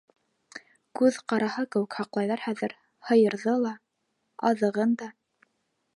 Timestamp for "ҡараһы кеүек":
1.33-1.97